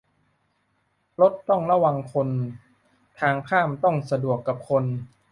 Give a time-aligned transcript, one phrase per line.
[1.21, 2.29] รถต้องระวังคน
[3.19, 4.83] ทางข้ามต้องสะดวกกับคน